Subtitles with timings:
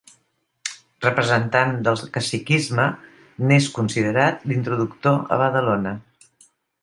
[1.05, 2.87] Representant del caciquisme,
[3.51, 5.95] n'és considerat l'introductor a Badalona.